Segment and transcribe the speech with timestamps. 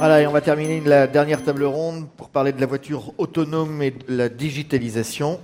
[0.00, 3.82] Voilà, et on va terminer la dernière table ronde pour parler de la voiture autonome
[3.82, 5.38] et de la digitalisation.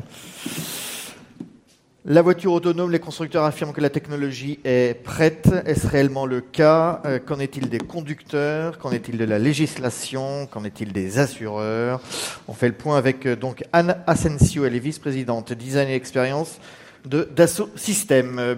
[2.06, 5.50] La voiture autonome, les constructeurs affirment que la technologie est prête.
[5.66, 7.02] Est-ce réellement le cas?
[7.04, 8.78] Euh, Qu'en est-il des conducteurs?
[8.78, 10.46] Qu'en est-il de la législation?
[10.46, 12.00] Qu'en est-il des assureurs?
[12.48, 16.60] On fait le point avec euh, donc Anne Asensio, elle est vice-présidente design et expérience
[17.04, 18.54] de Dassault Systèmes.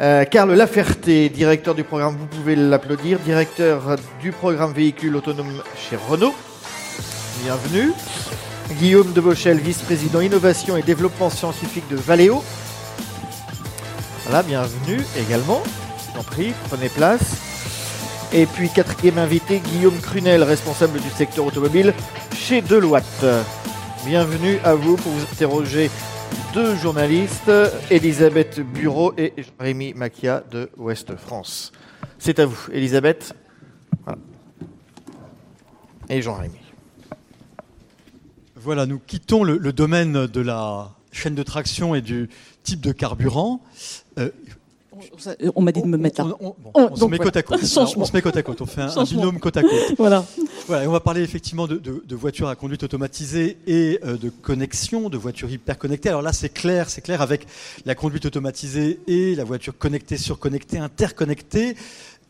[0.00, 0.24] Euh.
[0.24, 6.34] Carl Laferté, directeur du programme, vous pouvez l'applaudir, directeur du programme véhicule autonome chez Renault.
[7.44, 7.92] Bienvenue.
[8.78, 12.42] Guillaume de vice-président innovation et développement scientifique de Valeo.
[14.24, 15.62] Voilà, bienvenue également.
[16.16, 17.36] Je prie, prenez place.
[18.32, 21.92] Et puis quatrième invité, Guillaume Crunel, responsable du secteur automobile
[22.34, 23.26] chez Deloitte.
[24.06, 25.90] Bienvenue à vous pour vous interroger
[26.54, 27.50] deux journalistes,
[27.90, 31.72] Elisabeth Bureau et Jérémy Maquia de Ouest France.
[32.18, 33.34] C'est à vous, Elisabeth.
[36.08, 36.58] Et Jean-Rémy.
[38.56, 42.28] Voilà, nous quittons le, domaine de la chaîne de traction et du
[42.62, 43.62] type de carburant.
[44.18, 44.30] Euh,
[45.54, 46.34] on m'a dit de me mettre là.
[46.74, 47.60] On, se met côte à côte.
[47.76, 48.60] on se met côte à côte.
[48.60, 49.94] On fait un, binôme côte à côte.
[49.96, 50.24] voilà.
[50.70, 55.50] On va parler effectivement de, voitures à conduite automatisée et euh, de connexion, de voitures
[55.50, 56.08] hyper connectées.
[56.08, 57.46] Alors là, c'est clair, c'est clair avec
[57.86, 61.76] la conduite automatisée et la voiture connectée, surconnectée, interconnectée.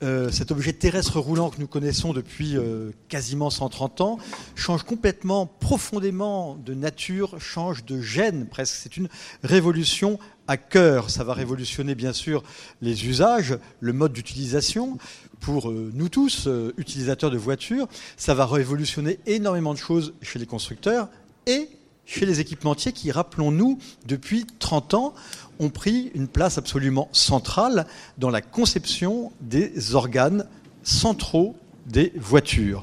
[0.02, 4.18] Euh, cet objet terrestre roulant que nous connaissons depuis euh, quasiment 130 ans
[4.54, 8.76] change complètement, profondément de nature, change de gène presque.
[8.76, 9.08] C'est une
[9.42, 11.10] révolution à cœur.
[11.10, 12.42] Ça va révolutionner bien sûr
[12.80, 14.96] les usages, le mode d'utilisation
[15.38, 16.48] pour euh, nous tous,
[16.78, 17.86] utilisateurs de voitures.
[18.16, 21.08] Ça va révolutionner énormément de choses chez les constructeurs
[21.46, 21.68] et
[22.10, 25.14] chez les équipementiers qui, rappelons-nous, depuis 30 ans,
[25.60, 27.86] ont pris une place absolument centrale
[28.18, 30.46] dans la conception des organes
[30.82, 31.54] centraux
[31.86, 32.82] des voitures.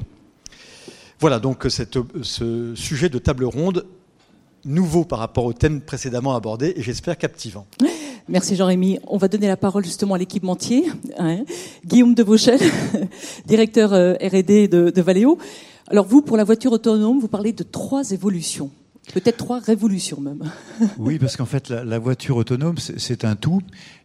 [1.19, 3.85] Voilà donc ce sujet de table ronde
[4.63, 7.67] nouveau par rapport au thème précédemment abordé et j'espère captivant.
[8.29, 8.99] Merci Jean-Rémy.
[9.07, 10.85] On va donner la parole justement à l'équipementier.
[11.17, 11.43] Hein.
[11.85, 12.59] Guillaume de Vauchel,
[13.45, 15.37] directeur euh, R&D de, de Valeo.
[15.87, 18.69] Alors vous, pour la voiture autonome, vous parlez de trois évolutions.
[19.13, 20.51] Peut-être trois révolutions même.
[20.97, 23.61] oui, parce qu'en fait, la, voiture autonome, c'est un tout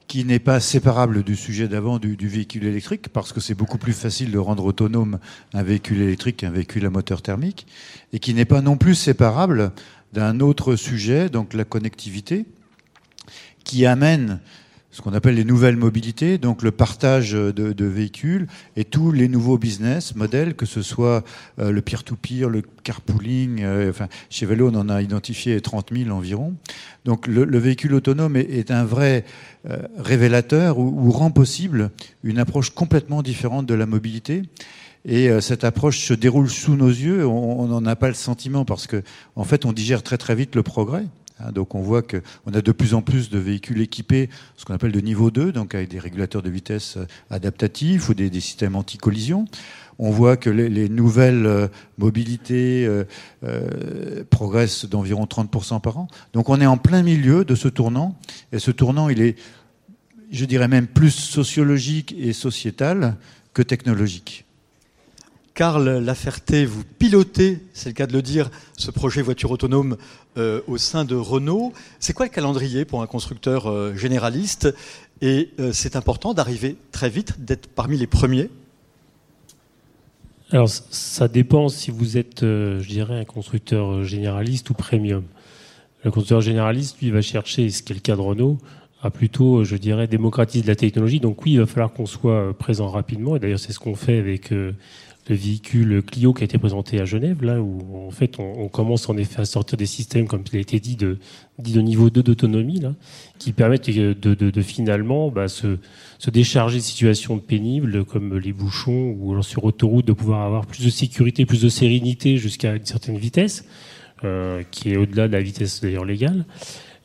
[0.07, 3.93] qui n'est pas séparable du sujet d'avant du, véhicule électrique, parce que c'est beaucoup plus
[3.93, 5.19] facile de rendre autonome
[5.55, 7.67] un véhicule électrique qu'un véhicule à moteur thermique,
[8.13, 9.73] et qui n'est pas non plus séparable
[10.13, 12.45] d'un autre sujet, donc la connectivité,
[13.65, 14.41] qui amène
[14.93, 19.57] ce qu'on appelle les nouvelles mobilités, donc le partage de, véhicules et tous les nouveaux
[19.57, 21.25] business modèles, que ce soit
[21.59, 23.63] euh, le peer-to-peer, le carpooling.
[23.63, 26.55] Euh, enfin, chez Vélo, on en a identifié 30 000 environ.
[27.07, 29.25] Donc le, véhicule autonome est, un vrai
[29.69, 31.91] euh, révélateur ou, rend possible
[32.23, 34.43] une approche complètement différente de la mobilité.
[35.05, 37.27] Et cette approche se déroule sous nos yeux.
[37.27, 39.03] On n'en a pas le sentiment parce que,
[39.35, 41.07] en fait, on digère très très vite le progrès.
[41.43, 44.75] Hein, donc on voit qu'on a de plus en plus de véhicules équipés, ce qu'on
[44.75, 48.77] appelle de niveau 2, donc avec des régulateurs de vitesse euh, adaptatifs ou des, systèmes
[48.77, 49.45] anti-collision.
[49.99, 52.87] On voit que les, nouvelles euh, mobilités
[53.45, 56.09] euh, progressent d'environ 30% par an.
[56.33, 58.19] Donc on est en plein milieu de ce tournant,
[58.53, 59.39] et ce tournant, il est,
[60.31, 63.17] je dirais même, plus sociologique et sociétal
[63.55, 64.45] que technologique.
[65.55, 69.99] Karl Laferté, vous pilotez, c'est le cas de le dire, ce projet voiture autonome
[70.39, 71.75] euh, au sein de Renault.
[72.01, 74.75] C'est quoi le calendrier pour un constructeur euh, généraliste?
[75.21, 78.49] Et euh, c'est important d'arriver très vite, d'être parmi les premiers?
[80.51, 85.25] Alors ça dépend si vous êtes, je dirais, un constructeur généraliste ou premium.
[86.05, 88.59] Le constructeur généraliste, lui, va chercher, ce qui est le cas de Renault,
[89.03, 91.21] à plutôt, je dirais, démocratiser la technologie.
[91.21, 93.37] Donc oui, il va falloir qu'on soit présent rapidement.
[93.37, 94.53] Et d'ailleurs, c'est ce qu'on fait avec
[95.29, 99.09] le véhicule Clio qui a été présenté à Genève, là où en fait on, commence
[99.09, 101.19] en effet à sortir des systèmes, comme il a été dit, de,
[101.59, 102.95] niveau 2 d'autonomie, là,
[103.39, 105.79] qui permettent de, de, finalement bah, se,
[106.31, 110.91] décharger de situations pénibles comme les bouchons ou sur autoroute de pouvoir avoir plus de
[110.91, 113.65] sécurité, plus de sérénité jusqu'à une certaine vitesse,
[114.25, 116.47] euh, qui est au-delà de la vitesse d'ailleurs légale.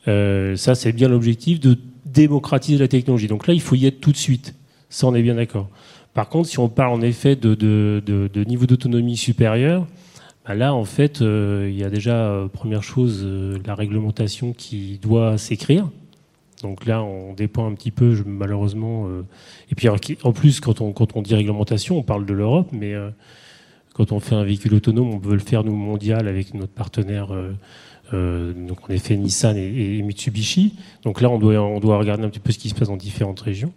[0.08, 3.28] Euh, ça, c'est bien l'objectif de démocratiser la technologie.
[3.28, 4.54] Donc là, il faut y être tout de suite.
[4.88, 5.68] Ça, on est bien d'accord.
[6.18, 9.86] Par contre, si on parle en effet de, niveau d'autonomie supérieur,
[10.44, 14.52] bah là, en fait, euh, il y a déjà, euh, première chose, euh, la réglementation
[14.52, 15.88] qui doit s'écrire.
[16.62, 19.06] Donc là, on dépend un petit peu, malheureusement.
[19.70, 22.94] et puis, en plus, quand on, dit réglementation, on parle de l'Europe, mais
[23.94, 27.28] quand on fait un véhicule autonome, on veut le faire, nous, mondial, avec notre partenaire.
[28.12, 30.74] donc en effet Nissan et, et, Mitsubishi.
[31.04, 32.96] Donc là, on doit, on doit regarder un petit peu ce qui se passe dans
[32.96, 33.72] différentes régions.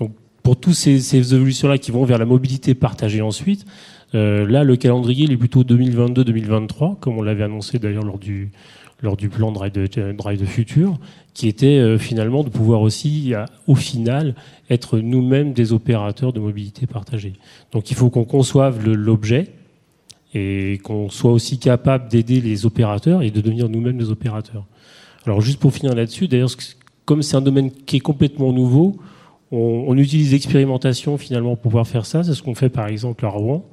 [0.00, 0.10] Donc
[0.44, 3.66] pour toutes ces, ces évolutions-là qui vont vers la mobilité partagée ensuite,
[4.14, 8.52] euh, là, le calendrier il est plutôt 2022-2023, comme on l'avait annoncé d'ailleurs lors du,
[9.00, 10.98] lors du plan Drive de, Drive de Future,
[11.32, 13.32] qui était euh, finalement de pouvoir aussi,
[13.66, 14.34] au final,
[14.68, 17.32] être nous-mêmes des opérateurs de mobilité partagée.
[17.72, 19.48] Donc il faut qu'on conçoive l'objet
[20.34, 24.66] et qu'on soit aussi capable d'aider les opérateurs et de devenir nous-mêmes des opérateurs.
[25.24, 26.50] Alors juste pour finir là-dessus, d'ailleurs,
[27.06, 28.98] comme c'est un domaine qui est complètement nouveau,
[29.54, 32.22] on, utilise l'expérimentation finalement pour pouvoir faire ça.
[32.22, 33.64] C'est ce qu'on fait par exemple à Rouen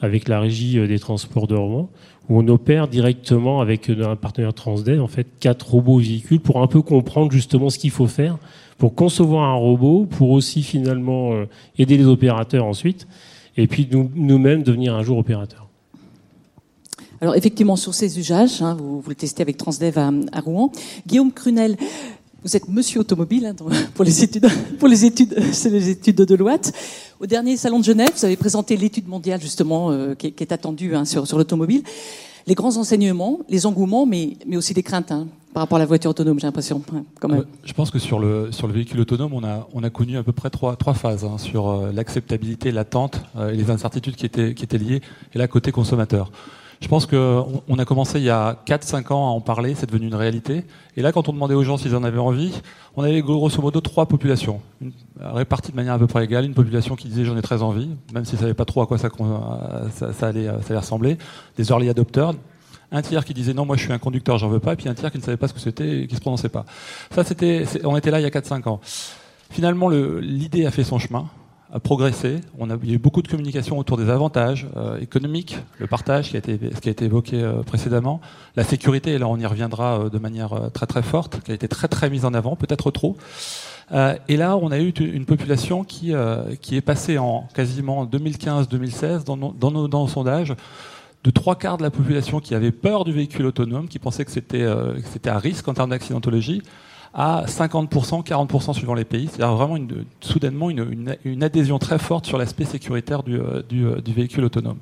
[0.00, 1.88] avec la régie euh, des transports de Rouen,
[2.28, 6.62] où on opère directement avec euh, un partenaire Transdev, en fait, quatre robots véhicules pour
[6.62, 8.38] un peu comprendre justement ce qu'il faut faire
[8.78, 11.46] pour concevoir un robot, pour aussi finalement euh,
[11.78, 13.08] aider les opérateurs ensuite,
[13.56, 15.66] et puis nous-mêmes devenir un jour opérateurs.
[17.20, 20.70] Alors effectivement, sur ces usages, hein, vous, vous, le testez avec Transdev à, à Rouen.
[21.08, 21.76] Guillaume Crunel,
[22.42, 23.54] vous êtes monsieur automobile hein,
[23.94, 24.46] pour les études,
[24.78, 26.72] pour les études, c'est les études de Deloitte.
[27.20, 30.94] Au dernier salon de Genève, vous avez présenté l'étude mondiale justement euh, qui, est, attendue
[30.94, 31.82] hein, sur, l'automobile.
[32.46, 36.10] Les grands enseignements, les engouements, mais, aussi des craintes hein, par rapport à la voiture
[36.10, 36.80] autonome, j'ai l'impression.
[37.20, 37.44] quand même.
[37.64, 40.48] Je pense que sur le, véhicule autonome, on a, on a connu à peu près
[40.48, 45.02] trois, phases sur euh, l'acceptabilité, l'attente euh, et les incertitudes qui étaient liées,
[45.34, 46.30] et là côté consommateur.
[46.80, 49.86] Je pense qu'on on a commencé il y a 4-5 ans à en parler, c'est
[49.86, 50.64] devenu une réalité.
[50.96, 52.52] Et là, quand on demandait aux gens s'ils en avaient envie,
[52.96, 56.44] on avait grosso modo trois populations, une, réparties de manière à peu près égale.
[56.44, 58.86] Une population qui disait j'en ai très envie, même s'ils ne savaient pas trop à
[58.86, 61.18] quoi ça, allait, ça allait ressembler.
[61.56, 62.34] Des early adopters,
[62.92, 64.88] un tiers qui disait non, moi je suis un conducteur, j'en veux pas, et puis
[64.88, 66.64] un tiers qui ne savait pas ce que c'était et qui se prononçait pas.
[67.12, 68.80] Ça, c'était, on était là il y a 4-5 ans.
[69.50, 71.26] Finalement, l'idée a fait son chemin
[71.72, 72.40] a progressé.
[72.58, 76.38] On a, eu beaucoup de communication autour des avantages euh, économiques, le partage qui a
[76.38, 78.20] été, ce qui a été évoqué euh, précédemment,
[78.56, 81.50] la sécurité, et là on y reviendra euh, de manière euh, très très forte, qui
[81.50, 83.16] a été très très mise en avant, peut-être trop.
[83.92, 86.12] Euh, et là, on a eu une population qui,
[86.60, 90.54] qui est passée en quasiment 2015-2016 dans, nos, dans, nos, dans nos sondages
[91.24, 94.30] de trois quarts de la population qui avait peur du véhicule autonome, qui pensait que
[94.30, 94.66] c'était
[95.10, 96.62] c'était à risque en termes d'accidentologie,
[97.14, 99.28] à 50%, 40% suivant les pays.
[99.28, 103.86] C'est-à-dire vraiment une, soudainement une, une, adhésion très forte sur l'aspect sécuritaire du, euh, du,
[103.86, 104.78] euh, du, véhicule autonome.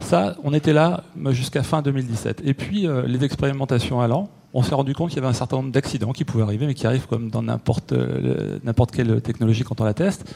[0.00, 2.42] Ça, on était là euh, jusqu'à fin 2017.
[2.44, 5.72] Et puis, les expérimentations allant, on s'est rendu compte qu'il y avait un certain nombre
[5.72, 7.92] d'accidents qui pouvaient arriver, mais qui arrivent comme dans n'importe
[8.62, 10.32] n'importe quelle technologie quand on la teste.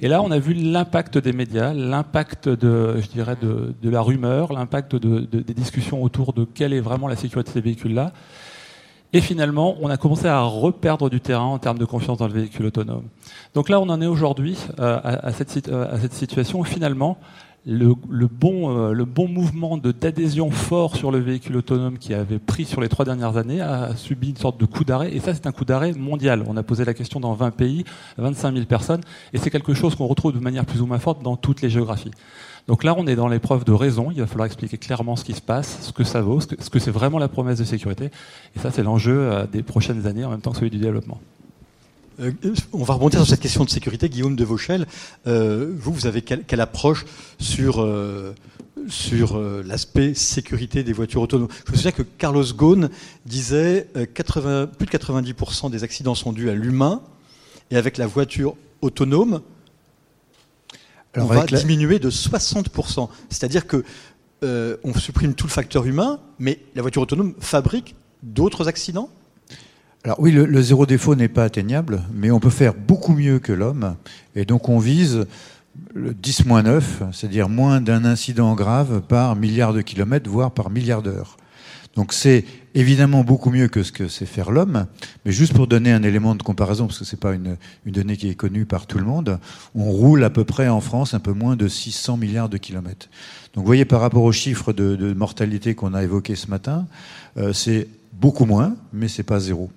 [0.00, 4.00] Et là, on a vu l'impact des médias, l'impact de, je dirais, de, de la
[4.00, 7.60] rumeur, l'impact de, de, des discussions autour de quelle est vraiment la sécurité de ces
[7.60, 8.12] véhicules-là.
[9.14, 12.34] Et finalement, on a commencé à reperdre du terrain en termes de confiance dans le
[12.34, 13.04] véhicule autonome.
[13.54, 17.16] Donc là, on en est aujourd'hui euh, à, cette, situation où finalement,
[17.66, 22.38] le, le bon, euh, le bon mouvement d'adhésion fort sur le véhicule autonome qui avait
[22.38, 25.14] pris sur les trois dernières années a subi une sorte de coup d'arrêt.
[25.14, 26.44] Et ça, c'est un coup d'arrêt mondial.
[26.46, 27.84] On a posé la question dans 20 pays,
[28.18, 29.00] 25 000 personnes.
[29.32, 31.70] Et c'est quelque chose qu'on retrouve de manière plus ou moins forte dans toutes les
[31.70, 32.10] géographies.
[32.68, 34.10] Donc là, on est dans l'épreuve de raison.
[34.10, 36.78] Il va falloir expliquer clairement ce qui se passe, ce que ça vaut, ce que
[36.78, 38.10] c'est vraiment la promesse de sécurité.
[38.54, 41.18] Et ça, c'est l'enjeu euh, des prochaines années en même temps que celui du développement.
[42.20, 42.30] Euh,
[42.74, 44.10] on va rebondir sur cette question de sécurité.
[44.10, 44.86] Guillaume de Vauchel,
[45.26, 47.06] euh, vous, vous avez quelle, approche
[47.38, 47.88] sur,
[48.86, 51.48] sur l'aspect sécurité des voitures autonomes?
[51.66, 52.90] Je me souviens que Carlos Ghosn
[53.24, 57.00] disait 80, plus de 90% des accidents sont dus à l'humain,
[57.70, 59.40] et avec la voiture autonome,
[61.18, 61.58] alors on va la...
[61.58, 63.08] diminuer de 60%.
[63.28, 63.84] C'est-à-dire que
[64.44, 69.10] euh, on supprime tout le facteur humain, mais la voiture autonome fabrique d'autres accidents?
[70.04, 73.40] Alors oui, le, le zéro défaut n'est pas atteignable, mais on peut faire beaucoup mieux
[73.40, 73.96] que l'homme.
[74.36, 75.26] Et donc on vise
[75.94, 76.82] le 10-9,
[77.12, 81.36] c'est-à-dire moins d'un incident grave par milliard de kilomètres, voire par milliard d'heures.
[81.96, 82.44] Donc c'est
[82.78, 84.86] évidemment beaucoup mieux que ce que sait faire l'homme,
[85.24, 87.56] mais juste pour donner un élément de comparaison, parce que c'est pas une,
[87.86, 89.40] donnée qui est connue par tout le monde,
[89.74, 93.08] on roule à peu près en France un peu moins de 600 milliards de kilomètres.
[93.54, 96.86] Donc vous voyez par rapport aux chiffres de, mortalité qu'on a évoqués ce matin,
[97.36, 99.70] euh, c'est beaucoup moins, mais c'est pas zéro.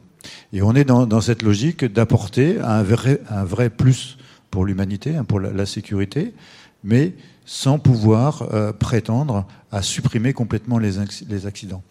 [0.53, 4.17] Et on est dans, cette logique d'apporter un vrai, plus
[4.51, 6.35] pour l'humanité, hein, pour la, sécurité,
[6.83, 7.13] mais
[7.45, 10.99] sans pouvoir euh, prétendre à supprimer complètement les
[11.47, 11.81] accidents.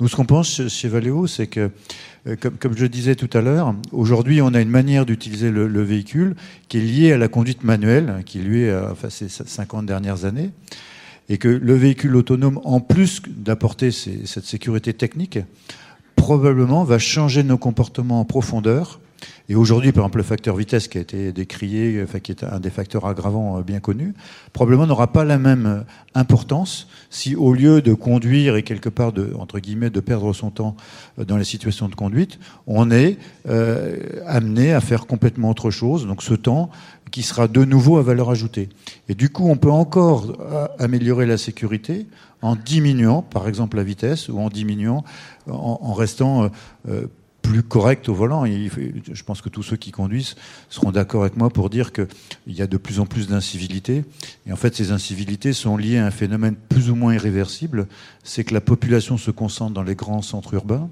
[0.00, 1.70] Nous, ce qu'on pense chez Valeo, c'est que,
[2.26, 5.68] euh, comme, comme, je disais tout à l'heure, aujourd'hui, on a une manière d'utiliser le,
[5.68, 6.34] le, véhicule
[6.68, 10.24] qui est liée à la conduite manuelle, qui lui est, euh, enfin, ces 50 dernières
[10.24, 10.50] années,
[11.28, 15.38] et que le véhicule autonome, en plus d'apporter cette sécurité technique,
[16.16, 19.00] probablement va changer nos comportements en profondeur
[19.50, 22.60] Et aujourd'hui, par exemple, le facteur vitesse qui a été décrié, enfin, qui est un
[22.60, 24.14] des facteurs aggravants euh, bien connus,
[24.54, 25.80] probablement n'aura pas la même euh,
[26.14, 30.50] importance si, au lieu de conduire et quelque part de, entre guillemets, de perdre son
[30.50, 30.76] temps
[31.18, 33.18] euh, dans les situations de conduite, on est
[34.26, 36.06] amené à faire complètement autre chose.
[36.06, 36.70] Donc, ce temps
[37.10, 38.70] qui sera de nouveau à valeur ajoutée.
[39.08, 40.36] Et du coup, on peut encore
[40.78, 42.06] améliorer la sécurité
[42.42, 45.04] en diminuant, par exemple, la vitesse ou en diminuant,
[45.48, 46.50] en, restant
[47.44, 48.46] plus correct au volant.
[48.46, 50.34] je pense que tous ceux qui conduisent
[50.70, 52.06] seront d'accord avec moi pour dire qu'il
[52.46, 54.04] y a de plus en plus d'incivilités.
[54.46, 57.86] Et en fait, ces incivilités sont liées à un phénomène plus ou moins irréversible,
[58.24, 60.88] c'est que la population se concentre dans les grands centres urbains,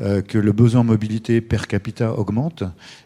[0.00, 2.64] euh, que le besoin en mobilité per capita augmente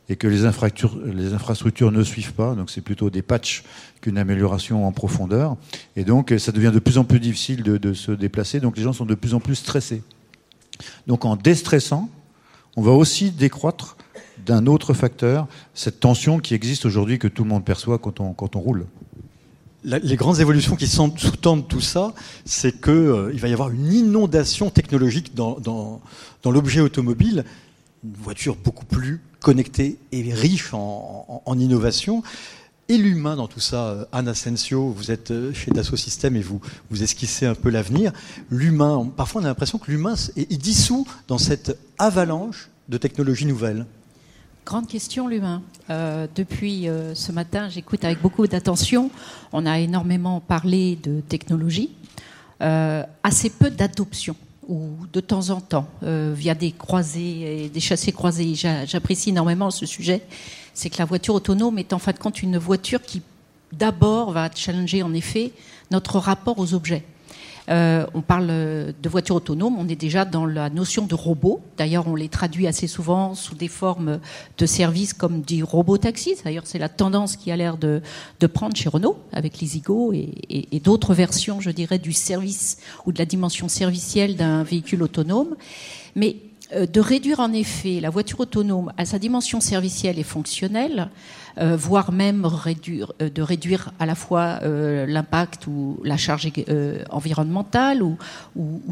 [0.09, 2.57] et que les infrastructures, ne suivent pas.
[2.57, 3.63] Donc c'est plutôt des patchs
[4.01, 5.57] qu'une amélioration en profondeur.
[5.95, 8.59] Et donc ça devient de plus en plus difficile de, de se déplacer.
[8.59, 10.03] Donc les gens sont de plus en plus stressés.
[11.07, 12.11] Donc en déstressant,
[12.77, 13.97] on va aussi décroître
[14.45, 18.35] d'un autre facteur, cette tension qui existe aujourd'hui que tout le monde perçoit quand on,
[18.55, 18.87] roule.
[19.85, 22.13] les grandes évolutions qui sous-tendent tout ça,
[22.45, 26.01] c'est qu'il euh, va y avoir une inondation technologique dans
[26.45, 27.45] l'objet automobile,
[28.05, 32.23] une voiture beaucoup plus connectée et riche en, en, innovation.
[32.93, 36.43] Et l'humain dans tout ça, euh, Anne Asensio, vous êtes euh, chez Dassault Systèmes et
[36.43, 38.13] vous, vous esquissez un peu l'avenir.
[38.51, 43.87] L'humain, parfois on a l'impression que l'humain est dissous dans cette avalanche de technologies nouvelles.
[44.67, 45.63] Grande question, l'humain.
[45.89, 49.11] Euh, depuis ce matin, j'écoute avec beaucoup d'attention.
[49.55, 51.95] On a énormément parlé de technologie,
[52.61, 54.37] assez peu d'adoption,
[54.69, 58.55] ou de temps en temps, via des croisés et des chassés croisés.
[58.55, 60.23] J'apprécie énormément ce sujet
[60.75, 63.23] c'est que la voiture autonome est en fin de compte une voiture qui
[63.73, 65.53] d'abord va challenger en effet
[65.91, 67.05] notre rapport aux objets.
[67.69, 71.61] Euh, on parle de voiture autonome, on est déjà dans la notion de robot.
[71.77, 74.19] D'ailleurs, on les traduit assez souvent sous des formes
[74.59, 76.37] de services comme des robots taxis.
[76.45, 78.03] D'ailleurs, c'est la tendance qui a l'air de,
[78.53, 83.19] prendre chez Renault avec les et, et d'autres versions, je dirais, du service ou de
[83.19, 85.55] la dimension servicielle d'un véhicule autonome.
[86.17, 86.33] Euh,
[86.75, 91.11] de réduire en effet la voiture autonome à sa dimension servicielle et fonctionnelle,
[91.59, 96.51] euh, voire même euh, de réduire à la fois l'impact ou la charge
[97.11, 98.17] environnementale ou,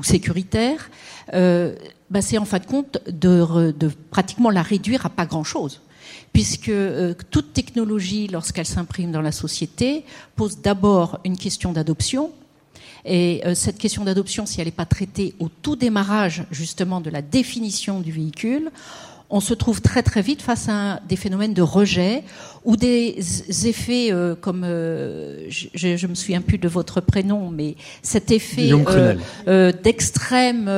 [0.03, 0.91] sécuritaire,
[1.33, 5.81] bah, c'est en fin de compte de, de, pratiquement la réduire à pas grand-chose
[6.33, 6.73] puisque
[7.31, 10.05] toute technologie, lorsqu'elle s'imprime dans la société,
[10.37, 12.31] pose d'abord une question d'adoption,
[13.04, 17.11] et euh, cette question d'adoption, si elle n'est pas traitée au tout démarrage justement de
[17.11, 18.71] la définition du véhicule,
[19.33, 22.25] on se trouve très très vite face à des phénomènes de rejet
[22.64, 23.16] ou des
[23.69, 28.71] effets euh, comme euh, je, je me souviens plus de votre prénom, mais cet effet
[29.85, 30.69] d'extrême,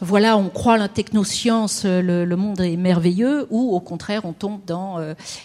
[0.00, 4.60] voilà, on croit la technoscience, le, le, monde est merveilleux, ou au contraire on tombe
[4.66, 4.98] dans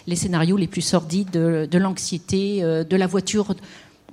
[0.08, 3.54] les scénarios les plus sordides de, de l'anxiété, de la voiture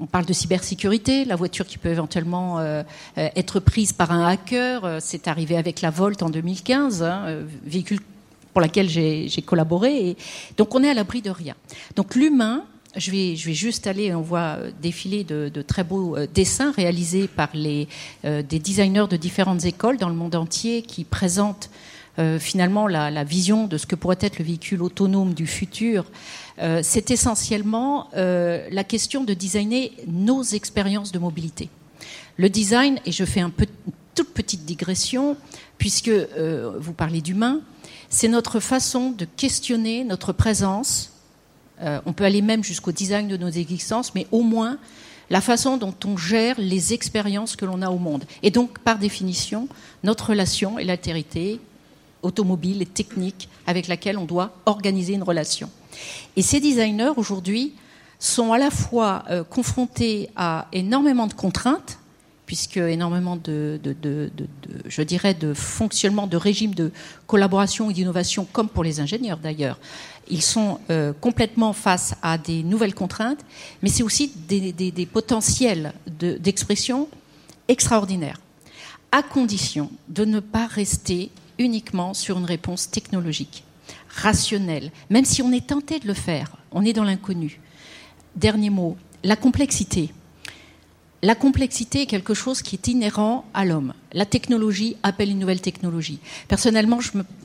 [0.00, 2.82] on parle de cybersécurité, la voiture qui peut éventuellement euh,
[3.16, 4.84] euh, être prise par un hacker.
[4.84, 8.00] Euh, c'est arrivé avec la Volt en 2015, hein, véhicule
[8.52, 10.16] pour laquelle j'ai collaboré.
[10.56, 11.54] donc on est à l'abri de rien.
[11.94, 12.64] Donc l'humain,
[12.96, 17.50] je vais, je vais juste aller, on voit défiler de, très beaux dessins réalisés par
[17.54, 17.86] les,
[18.24, 21.70] des designers de différentes écoles dans le monde entier qui présentent
[22.40, 26.04] finalement la, vision de ce que pourrait être le véhicule autonome du futur
[26.60, 31.68] euh, c'est essentiellement euh, la question de designer nos expériences de mobilité.
[32.36, 33.52] Le design, et je fais une
[34.14, 35.36] toute petite digression,
[35.76, 37.60] puisque euh, vous parlez d'humain,
[38.08, 41.12] c'est notre façon de questionner notre présence.
[42.06, 44.78] on peut aller même jusqu'au design de nos existences, mais au moins
[45.30, 48.24] la façon dont on gère les expériences que l'on a au monde.
[48.42, 49.68] Et donc, par définition,
[50.02, 51.60] notre relation et l'altérité
[52.22, 55.70] automobile et technique avec laquelle on doit organiser une relation.
[56.36, 57.74] Et ces designers, aujourd'hui,
[58.18, 61.98] sont à la fois euh, confrontés à énormément de contraintes,
[62.46, 63.78] puisque énormément de,
[64.86, 66.92] je dirais, de fonctionnement, de régime de
[67.26, 69.78] collaboration et d'innovation, comme pour les ingénieurs d'ailleurs,
[70.30, 73.44] ils sont euh, complètement face à des nouvelles contraintes,
[73.82, 77.08] mais c'est aussi des, potentiels d'expression
[77.68, 78.40] extraordinaires,
[79.12, 83.64] à condition de ne pas rester uniquement sur une réponse technologique
[84.08, 87.60] rationnel, même si on est tenté de le faire, on est dans l'inconnu.
[88.36, 90.10] Dernier mot, la complexité.
[91.22, 93.92] La complexité est quelque chose qui est inhérent à l'homme.
[94.12, 96.20] La technologie appelle une nouvelle technologie.
[96.46, 97.00] Personnellement,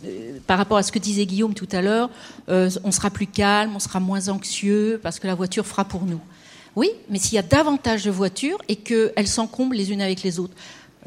[0.06, 2.12] euh, par rapport à ce que disait Guillaume tout à l'heure,
[2.50, 6.06] euh, on sera plus calme, on sera moins anxieux parce que la voiture fera pour
[6.06, 6.22] nous.
[6.76, 10.40] Oui, mais s'il y a davantage de voitures et qu'elles s'encombrent les unes avec les
[10.40, 10.56] autres,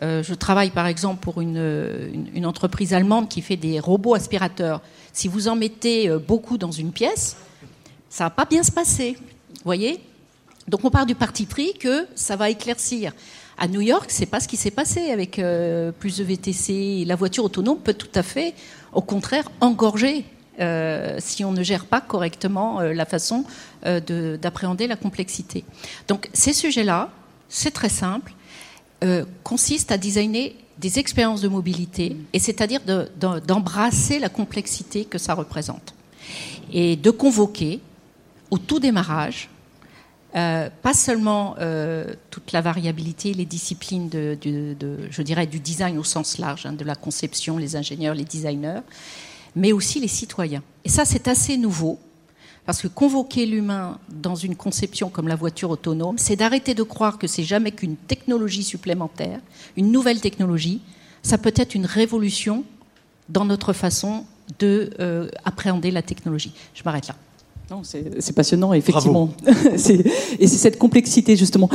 [0.03, 4.83] Euh, je travaille par exemple pour une, entreprise allemande qui fait des robots aspirateurs.
[5.13, 7.37] Si vous en mettez euh, beaucoup dans une pièce,
[8.11, 9.17] ça va pas bien se passer.
[9.65, 10.01] Voyez?
[10.69, 13.13] Donc on part du parti pris que ça va éclaircir.
[13.59, 17.05] À New York, c'est pas ce qui s'est passé avec euh, plus de VTC.
[17.07, 18.55] La voiture autonome peut tout à fait,
[18.93, 20.25] au contraire, engorger
[21.19, 23.45] si on ne gère pas correctement la façon
[23.85, 25.65] d'appréhender la complexité.
[26.09, 27.11] Donc ces sujets-là,
[27.51, 28.33] c'est très simple,
[29.05, 32.81] euh, consistent à designer des expériences de mobilité, et c'est-à-dire
[33.47, 35.95] d'embrasser de, de, la complexité que ça représente,
[36.73, 37.81] et de convoquer
[38.51, 39.49] au tout démarrage
[40.37, 44.37] euh, pas seulement euh, toute la variabilité, les disciplines de,
[45.11, 48.81] je dirais, du design au sens large, hein, de la conception, les ingénieurs, les designers,
[49.55, 50.63] mais aussi les citoyens.
[50.85, 51.99] Et ça, c'est assez nouveau,
[52.67, 57.17] parce que convoquer l'humain dans une conception comme la voiture autonome, c'est d'arrêter de croire
[57.17, 59.41] que c'est jamais qu'une technologie supplémentaire,
[59.77, 60.81] une nouvelle technologie.
[61.23, 62.65] Ça peut être une révolution
[63.29, 64.27] dans notre façon
[64.59, 66.53] de euh, appréhender la technologie.
[66.75, 67.15] Je m'arrête là.
[67.69, 69.29] Non, c'est passionnant, effectivement.
[69.75, 71.69] et c'est cette complexité, justement.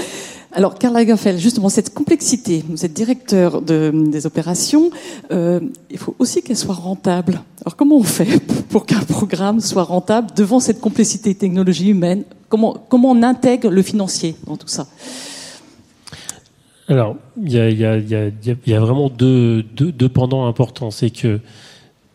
[0.54, 4.90] Alors, Karl Lagerfeld, justement, cette complexité, vous êtes directeur de, des opérations,
[5.32, 7.42] euh, il faut aussi qu'elle soit rentable.
[7.66, 12.24] Alors, comment on fait pour qu'un programme soit rentable devant cette complexité technologie humaine?
[12.48, 14.88] Comment, comment on intègre le financier dans tout ça?
[16.88, 18.30] Alors, il y a, y, a, y, a,
[18.66, 20.92] y a, vraiment deux, deux, deux pendants importants.
[20.92, 21.42] C'est que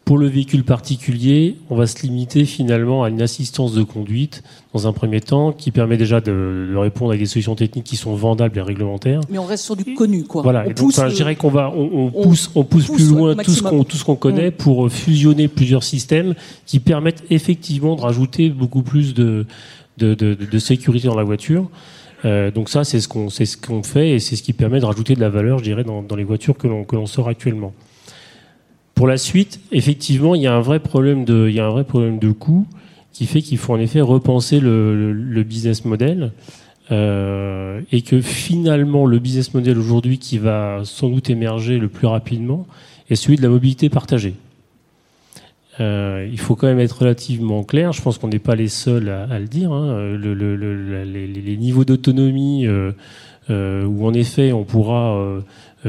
[0.07, 4.87] pour le véhicule particulier, on va se limiter finalement à une assistance de conduite dans
[4.87, 8.15] un premier temps qui permet déjà de, de répondre à des solutions techniques qui sont
[8.15, 9.21] vendables et réglementaires.
[9.29, 10.43] Mais on reste sur du connu, quoi.
[10.43, 10.63] Voilà.
[10.65, 11.11] On et donc, enfin, le...
[11.11, 13.83] je dirais qu'on va, on, on, pousse, on pousse, pousse plus loin tout ce qu'on,
[13.83, 14.53] tout ce qu'on connaît mmh.
[14.53, 16.37] pour fusionner plusieurs systèmes
[16.67, 19.45] qui permettent effectivement de rajouter beaucoup plus de,
[19.99, 21.69] de, de, de sécurité dans la voiture.
[22.25, 24.79] Euh, donc ça, c'est ce qu'on, c'est ce qu'on fait et c'est ce qui permet
[24.79, 27.07] de rajouter de la valeur, je dirais, dans, dans les voitures que l'on, que l'on
[27.07, 27.75] sort actuellement.
[28.97, 31.71] Pour la suite, effectivement, il y a un vrai problème de, il y a un
[31.71, 32.67] vrai problème de coût
[33.13, 36.33] qui fait qu'il faut en effet repenser le, le, le business model
[36.91, 42.07] euh, et que finalement le business model aujourd'hui qui va sans doute émerger le plus
[42.07, 42.67] rapidement
[43.11, 44.35] est celui de la mobilité partagée.
[45.79, 47.93] Euh, il faut quand même être relativement clair.
[47.93, 49.73] Je pense qu'on n'est pas les seuls à, à le dire.
[49.73, 50.17] Hein.
[50.17, 50.33] Le,
[51.05, 52.93] les, les, niveaux d'autonomie euh,
[53.49, 55.41] euh, où en effet on pourra euh,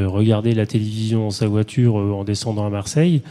[0.06, 3.22] regarder la télévision dans sa voiture euh, en descendant à Marseille.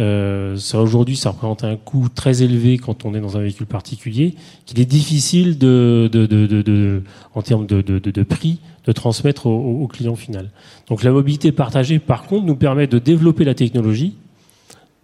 [0.00, 3.66] Euh, ça aujourd'hui, ça représente un coût très élevé quand on est dans un véhicule
[3.66, 7.02] particulier, qu'il est difficile de, de, de
[7.34, 10.50] en termes de, prix, de transmettre au, au, client final.
[10.88, 14.14] Donc la mobilité partagée, par contre, nous permet de développer la technologie,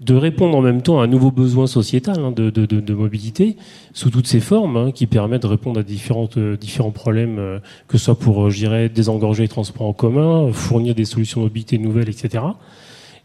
[0.00, 3.56] de répondre en même temps à un nouveau besoin sociétal hein, de, mobilité
[3.92, 7.58] sous toutes ses formes, hein, qui permettent de répondre à euh, différents problèmes, euh,
[7.88, 11.40] que ce soit pour, euh, je dirais, désengorger les transports en commun, fournir des solutions
[11.40, 12.44] de mobilité nouvelles, etc.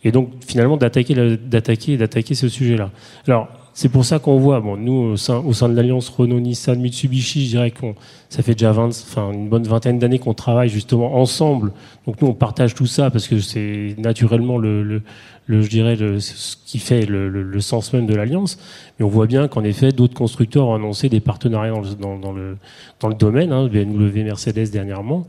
[0.04, 2.92] Et donc, finalement, d'attaquer, d'attaquer, d'attaquer ce sujet-là.
[3.28, 6.80] Alors, c'est pour ça qu'on voit, bon, nous, au sein, au sein de l'alliance Renault-Nissan,
[6.80, 7.96] Mitsubishi, je dirais qu'on,
[8.30, 11.72] ça fait déjà 20, enfin, une bonne vingtaine d'années qu'on travaille justement ensemble.
[12.06, 15.02] Donc nous, on partage tout ça parce que c'est naturellement le, le,
[15.48, 18.60] le, je dirais, le, ce qui fait le, le, sens même de l'alliance.
[19.00, 22.20] Mais on voit bien qu'en effet, d'autres constructeurs ont annoncé des partenariats dans le, dans,
[22.20, 22.58] dans le,
[23.00, 25.26] dans le domaine, hein, BMW, Mercedes dernièrement,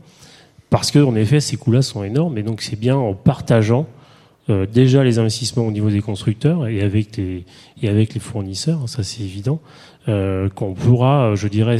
[0.69, 2.37] parce que en effet, ces coûts-là sont énormes.
[2.37, 3.87] Et donc, c'est bien en partageant
[4.49, 7.45] euh, déjà les investissements au niveau des constructeurs et avec les,
[7.81, 9.59] et avec les fournisseurs, ça c'est évident,
[10.07, 11.79] euh, qu'on pourra, je dirais,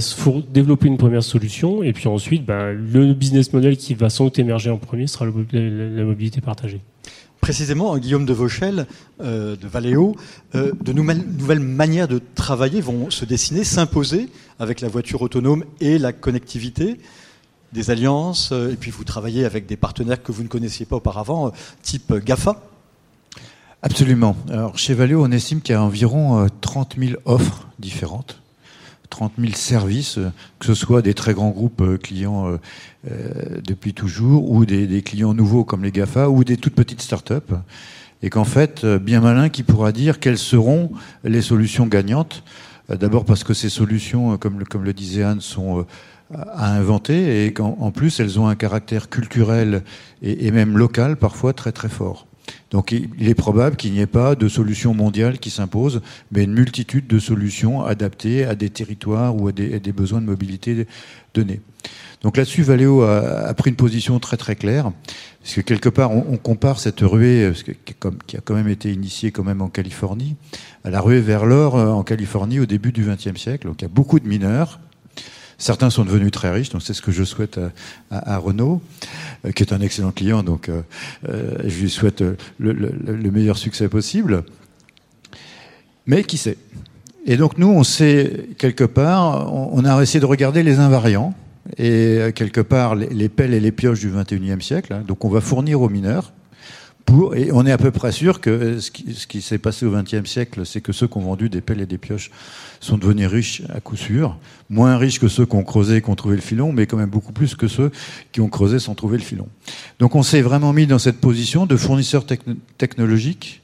[0.52, 4.40] développer une première solution et puis ensuite, ben, le business model qui va sans doute
[4.40, 6.82] émerger en premier sera la, mobilité partagée.
[7.40, 8.88] Précisément, Guillaume de Vauchel,
[9.22, 10.16] euh, de Valeo,
[10.56, 16.00] euh, de nouvelles manières de travailler vont se dessiner, s'imposer avec la voiture autonome et
[16.00, 16.98] la connectivité
[17.76, 20.96] des alliances, euh, et puis vous travaillez avec des partenaires que vous ne connaissiez pas
[20.96, 21.52] auparavant,
[21.84, 22.60] type GAFA
[23.84, 24.36] Absolument.
[24.50, 28.42] Alors, chez Valeo, on estime qu'il y a environ 30 000 offres différentes,
[29.12, 30.18] 30 000 services,
[30.58, 32.58] que ce soit des très grands groupes clients
[33.08, 37.02] euh, depuis toujours, ou des, des, clients nouveaux comme les GAFA, ou des toutes petites
[37.02, 37.54] startups.
[38.24, 40.92] Et qu'en fait, bien malin qui pourra dire quelles seront
[41.24, 42.44] les solutions gagnantes.
[42.90, 45.86] D'abord parce que ces solutions, comme le, comme le disait Anne, sont
[46.34, 49.84] à inventer et qu'en en plus elles ont un caractère culturel
[50.22, 52.28] et, même local parfois très très fort.
[52.72, 56.54] Donc il est probable qu'il n'y ait pas de solution mondiale qui s'impose, mais une
[56.54, 60.88] multitude de solutions adaptées à des territoires ou à des, besoins de mobilité
[61.34, 61.62] donnés.
[62.22, 64.92] Donc là-dessus, Valeo a, pris une position très très claire,
[65.42, 67.52] parce que quelque part on, compare cette ruée,
[67.86, 70.36] qui a quand même été initiée quand même en Californie,
[70.84, 73.68] à la ruée vers l'or en Californie au début du XXe siècle.
[73.68, 74.80] Donc il y a beaucoup de mineurs
[75.58, 77.60] Certains sont devenus très riches, donc c'est ce que je souhaite
[78.12, 78.82] à, Renault,
[79.46, 80.82] euh, qui est un excellent client, donc euh,
[81.30, 82.24] euh, je lui souhaite
[82.60, 84.44] le, meilleur succès possible.
[86.08, 86.58] Mais qui sait?
[87.26, 91.34] Et donc nous, on sait quelque part, on, a essayé de regarder les invariants
[91.78, 94.94] et quelque part les, pelles et les pioches du 21e siècle.
[94.94, 95.04] Hein.
[95.08, 96.34] donc on va fournir aux mineurs
[97.36, 100.66] et on est à peu près sûr que ce qui, s'est passé au XXe siècle,
[100.66, 102.32] c'est que ceux qui ont vendu des pelles et des pioches
[102.80, 104.38] sont devenus riches à coup sûr,
[104.70, 106.98] moins riches que ceux qui ont creusé et qui ont trouvé le filon, mais quand
[106.98, 107.92] même beaucoup plus que ceux
[108.32, 109.48] qui ont creusé sans trouver le filon.
[110.00, 112.26] Donc on s'est vraiment mis dans cette position de fournisseur
[112.78, 113.62] technologique,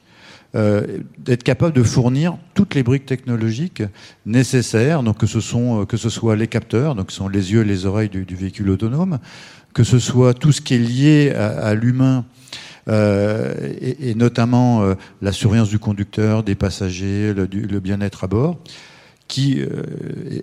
[0.54, 3.82] euh, d'être capable de fournir toutes les briques technologiques
[4.24, 7.62] nécessaires, donc que ce, sont, que ce soit les capteurs, donc ce sont les yeux
[7.62, 9.18] et les oreilles du, véhicule autonome,
[9.74, 12.24] que ce soit tout ce qui est lié à l'humain,
[12.88, 18.58] euh, et, notamment euh, la surveillance du conducteur, des passagers, le, bien-être à bord
[19.28, 19.84] qui, euh,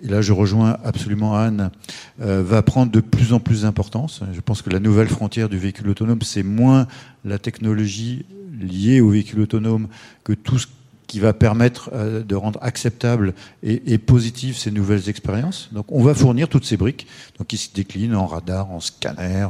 [0.02, 1.70] et là je rejoins absolument Anne,
[2.18, 4.22] va prendre de plus en plus d'importance.
[4.32, 6.88] Je pense que la nouvelle frontière du véhicule autonome, c'est moins
[7.24, 8.24] la technologie
[8.60, 9.86] liée au véhicule autonome
[10.24, 10.66] que tout ce
[11.10, 15.68] qui va permettre euh, de rendre acceptable et, et positive ces nouvelles expériences.
[15.72, 19.44] Donc on va fournir toutes ces briques, donc qui se déclinent en radar, en scanner,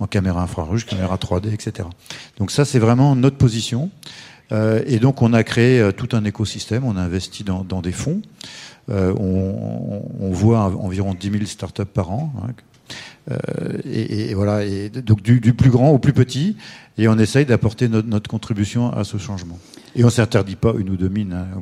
[0.00, 1.88] en, caméra infrarouge, caméra 3D, etc.
[2.38, 3.90] Donc ça c'est vraiment notre position.
[4.50, 7.92] Euh, et donc on a créé euh, tout un écosystème, on a investi dans, des
[7.92, 8.20] fonds.
[8.88, 12.32] on, voit environ 10 000 startups par an.
[12.42, 13.36] Hein.
[13.84, 16.56] et, voilà, et donc du, plus grand au plus petit,
[16.98, 19.60] et on essaye d'apporter notre contribution à ce changement.
[19.96, 21.58] Et on ne s'interdit pas une ou deux mines, hein.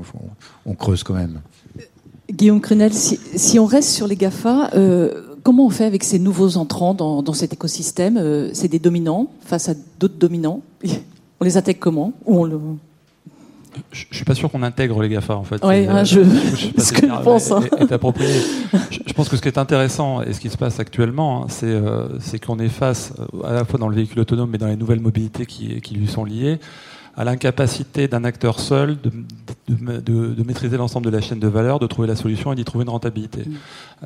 [0.64, 1.40] on, creuse quand même.
[2.30, 6.56] Guillaume Crunel, si, on reste sur les GAFA, euh, comment on fait avec ces nouveaux
[6.56, 8.16] entrants dans, cet écosystème?
[8.16, 10.62] Euh, C'est des dominants face à d'autres dominants?
[11.40, 12.12] On les intègre comment?
[12.24, 12.56] Ou on le...
[13.90, 15.60] Je, ne suis pas sûr qu'on intègre les GAFA en fait.
[15.64, 16.20] Oui, hein, je,
[16.78, 17.50] ce que je pense.
[17.50, 17.62] Hein.
[17.90, 18.40] approprié.
[18.90, 22.06] je, pense que ce qui est intéressant et ce qui se passe actuellement, c'est euh,
[22.46, 25.44] qu'on est face à la fois dans le véhicule autonome mais dans les nouvelles mobilités
[25.44, 26.60] qui, qui lui sont liées
[27.16, 29.10] à l'incapacité d'un acteur seul de,
[29.68, 32.64] de, de, maîtriser l'ensemble de la chaîne de valeur, de trouver la solution et d'y
[32.64, 33.42] trouver une rentabilité.
[33.42, 33.54] Mm.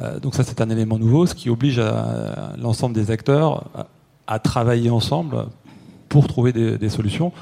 [0.03, 1.81] Euh, donc ça, c'est un élément nouveau, ce qui oblige
[2.59, 3.65] l'ensemble des acteurs
[4.27, 5.47] à, travailler ensemble
[6.09, 7.33] pour trouver des, des, solutions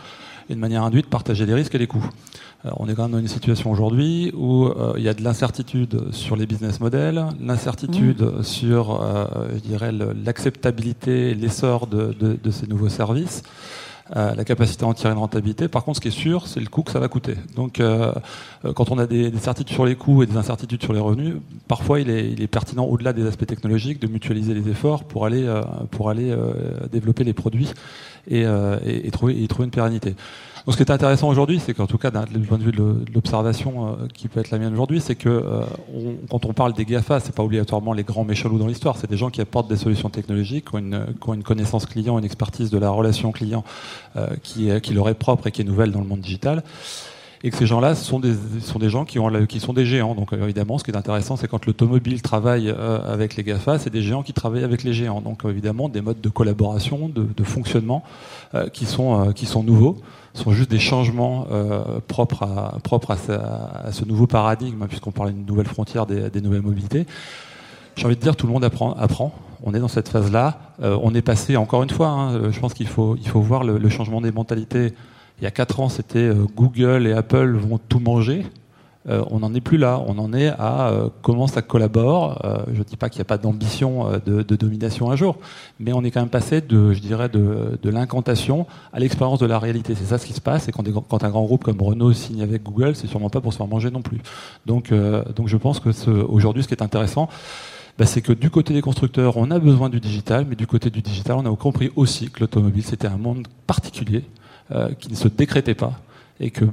[0.50, 2.07] et de manière induite partager les risques et les coûts.
[2.66, 5.22] Euh, on est quand même dans une situation aujourd'hui où euh, il y a de
[5.22, 8.42] l'incertitude sur les business models, l'incertitude mm.
[8.42, 9.03] sur,
[9.55, 13.42] je dirais, l'acceptabilité, l'essor de, de, ces nouveaux services.
[14.14, 15.67] Euh, la capacité à en tirer une rentabilité.
[15.67, 17.37] Par contre, ce qui est sûr, c'est le coût que ça va coûter.
[17.57, 18.12] Donc, euh,
[18.67, 21.37] euh, quand on a des, certitudes sur les coûts et des incertitudes sur les revenus,
[21.69, 25.51] parfois il est, pertinent, au-delà des aspects technologiques, de mutualiser les efforts pour aller,
[25.90, 26.37] pour aller
[26.93, 27.73] développer les produits
[28.29, 28.45] et,
[29.11, 30.14] trouver, et trouver une pérennité.
[30.66, 33.05] Donc, ce qui est intéressant aujourd'hui, c'est qu'en tout cas, d'un point de vue de
[33.14, 35.62] l'observation euh, qui peut être la mienne aujourd'hui, c'est que euh,
[36.31, 39.18] quand on parle des GAFA, c'est pas obligatoirement les grands méchants dans l'histoire, c'est des
[39.18, 42.24] gens qui apportent des solutions technologiques, qui ont une, qui ont une connaissance client, une
[42.24, 43.62] expertise de la relation client
[44.16, 46.62] euh, qui, qui leur est propre et qui est nouvelle dans le monde digital
[47.45, 50.17] et que ces gens-là sont des, sont des gens qui, ont, qui sont des géants.
[50.17, 54.03] Donc évidemment, ce qui est intéressant, c'est quand l'automobile travaille avec les GAFA, c'est des
[54.03, 55.21] géants qui travaillent avec les géants.
[55.21, 58.03] Donc évidemment, des modes de collaboration, de, de fonctionnement
[58.73, 59.99] qui, sont, qui sont nouveaux
[60.35, 65.33] sont juste des changements euh, propres, à, propres à, ce nouveau paradigme, hein, puisqu'on parle
[65.33, 67.07] d'une nouvelle frontière des, des nouvelles mobilités.
[67.97, 68.93] J'ai envie de dire, tout le monde apprend.
[68.95, 69.33] apprend.
[69.63, 70.59] On est dans cette phase-là.
[70.83, 73.65] Euh, on est passé, encore une fois, hein, je pense qu'il faut, il faut voir
[73.65, 74.93] le, le, changement des mentalités.
[75.40, 78.47] Il y a quatre ans, c'était euh, Google et Apple vont tout manger.
[79.07, 80.03] Euh, on n'en est plus là.
[80.07, 82.40] On en est à euh, comment ça collabore.
[82.73, 85.37] Je ne dis pas qu'il n'y a pas d'ambition de, domination un jour,
[85.79, 89.59] mais on est quand même passé de, je dirais, de, l'incantation à l'expérience de la
[89.59, 89.94] réalité.
[89.94, 90.68] C'est ça ce qui se passe.
[90.68, 93.59] Et quand, un grand groupe comme Renault signe avec Google, c'est sûrement pas pour se
[93.59, 94.20] faire manger non plus.
[94.64, 95.90] Donc, je pense que
[96.23, 97.29] aujourd'hui, ce qui est intéressant,
[97.99, 100.90] bah, c'est que du côté des constructeurs, on a besoin du digital, mais du côté
[100.90, 104.25] du digital, on a compris aussi que l'automobile, c'était un monde particulier
[104.99, 106.01] qui ne se décrétait pas
[106.41, 106.65] et que,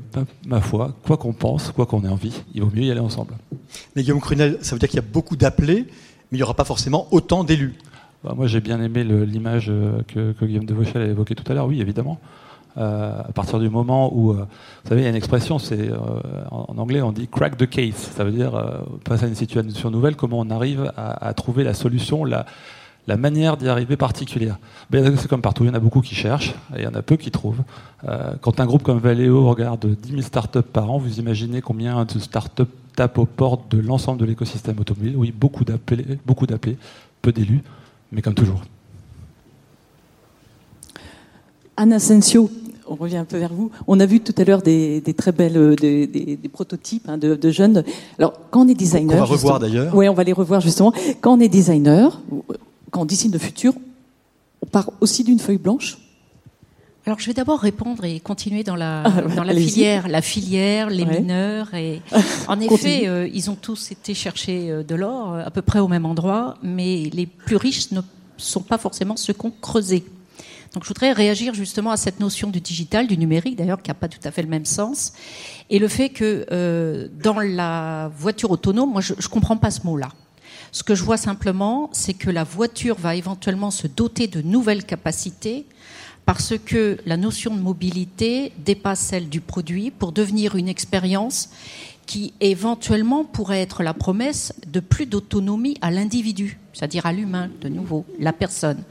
[0.45, 3.35] ma foi, quoi qu'on pense, quoi qu'on ait envie, il vaut mieux y aller ensemble.
[3.95, 5.85] Mais Guillaume Crunel, ça veut dire qu'il y a beaucoup d'appelés,
[6.31, 7.75] mais il n'y aura pas forcément autant d'élus.
[8.23, 11.55] Bah, moi, j'ai bien aimé l'image euh, que, Guillaume de Vauchel a évoquée tout à
[11.55, 12.19] l'heure, oui, évidemment.
[12.77, 14.45] Euh, à partir du moment où, euh,
[14.83, 15.89] vous savez, il y a une expression, c'est
[16.51, 20.15] en, anglais on dit crack the case, ça veut dire face à une situation nouvelle,
[20.15, 22.45] comment on arrive à, à trouver la solution, la,
[23.07, 24.59] la manière d'y arriver particulière.
[24.91, 27.01] C'est comme partout, il y en a beaucoup qui cherchent et il y en a
[27.01, 27.63] peu qui trouvent.
[28.07, 32.05] Euh, quand un groupe comme Valeo regarde 10 000 startups par an, vous imaginez combien
[32.05, 32.63] de startups
[32.95, 36.77] tapent aux portes de l'ensemble de l'écosystème automobile Oui, beaucoup d'appelés, beaucoup d'appelés,
[37.21, 37.63] peu d'élus,
[38.11, 38.61] mais comme toujours.
[41.77, 42.51] Anna Asensio,
[42.87, 43.71] on revient un peu vers vous.
[43.87, 47.83] On a vu tout à l'heure des, très belles euh, des, prototypes hein, de, jeunes.
[48.19, 49.95] Alors, quand on est designer, on va revoir d'ailleurs.
[49.95, 50.93] Oui, on va les revoir justement.
[51.21, 52.21] Quand on est designer,
[52.91, 53.73] quand on dessine le futur,
[54.61, 55.97] on part aussi d'une feuille blanche.
[57.07, 60.91] Alors, je vais d'abord répondre et continuer dans la, ah, dans la filière, la filière,
[60.91, 61.73] les mineurs.
[61.73, 61.99] Et
[62.47, 65.87] en effet, euh, ils ont tous été chercher euh, de l'or à peu près au
[65.87, 68.01] même endroit, mais les plus riches ne
[68.37, 70.03] sont pas forcément ceux qu'on creusé.
[70.73, 73.95] Donc je voudrais réagir justement à cette notion du digital, du numérique d'ailleurs, qui n'a
[73.95, 75.13] pas tout à fait le même sens,
[75.69, 79.85] et le fait que euh, dans la voiture autonome, moi je ne comprends pas ce
[79.85, 80.09] mot-là.
[80.71, 84.85] Ce que je vois simplement, c'est que la voiture va éventuellement se doter de nouvelles
[84.85, 85.65] capacités
[86.25, 91.49] parce que la notion de mobilité dépasse celle du produit pour devenir une expérience
[92.05, 97.69] qui éventuellement pourrait être la promesse de plus d'autonomie à l'individu, c'est-à-dire à, l'humain, de
[97.69, 98.83] nouveau, la personne.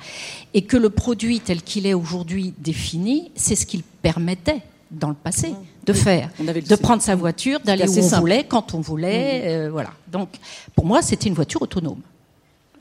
[0.55, 5.15] Et que le produit tel qu'il est aujourd'hui défini, c'est ce qu'il permettait dans le
[5.15, 9.49] passé de faire, de prendre sa voiture, d'aller où on voulait, quand on voulait, mm-hmm.
[9.49, 9.91] euh, voilà.
[10.09, 10.29] Donc,
[10.75, 12.01] pour moi, c'était une voiture autonome,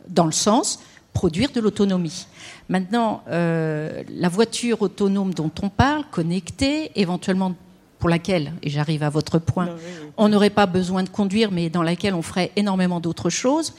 [0.08, 0.80] dans le sens
[1.14, 2.28] produire de l'autonomie.
[2.70, 7.54] Maintenant, euh, la voiture autonome dont on parle, connectée, éventuellement
[7.98, 9.76] pour laquelle, et j'arrive à votre point,
[10.16, 13.74] on n'aurait pas besoin de conduire, mais dans laquelle on ferait énormément d'autres choses,